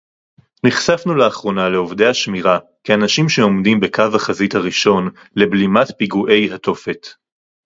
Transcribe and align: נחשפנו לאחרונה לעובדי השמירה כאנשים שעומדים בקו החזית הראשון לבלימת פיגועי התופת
נחשפנו 0.65 1.15
לאחרונה 1.15 1.69
לעובדי 1.69 2.05
השמירה 2.05 2.59
כאנשים 2.83 3.29
שעומדים 3.29 3.79
בקו 3.79 4.03
החזית 4.15 4.55
הראשון 4.55 5.09
לבלימת 5.35 5.87
פיגועי 5.97 6.53
התופת 6.53 7.07